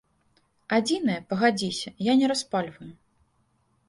[0.77, 2.89] Адзінае, пагадзіся, я не распальваю.